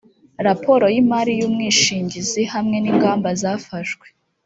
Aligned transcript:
raporo 0.47 0.85
y’imari 0.93 1.31
y’umwishingizi 1.39 2.41
hamwe 2.53 2.77
n’ingamba 2.79 3.29
zafashwe 3.41 4.07